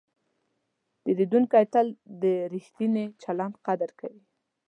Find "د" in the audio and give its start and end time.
2.21-2.23